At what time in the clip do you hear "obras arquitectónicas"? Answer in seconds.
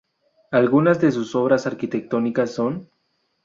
1.35-2.49